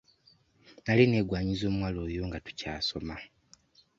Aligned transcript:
Nali 0.83 1.03
neegwanyiza 1.07 1.63
omuwala 1.67 1.97
oyo 2.07 2.21
nga 2.27 2.39
tukyasoma. 2.45 3.15